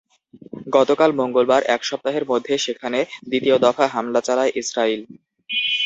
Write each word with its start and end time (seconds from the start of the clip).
গতকাল 0.67 1.09
মঙ্গলবার 1.13 1.61
এক 1.75 1.81
সপ্তাহের 1.83 2.25
মধ্যে 2.25 2.53
সেখানে 2.57 2.99
দ্বিতীয় 3.29 3.57
দফা 3.57 3.85
হামলা 3.87 4.21
চালায় 4.21 4.51
ইসরাইল। 4.55 5.01